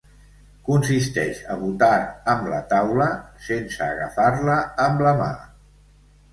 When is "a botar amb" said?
1.55-2.49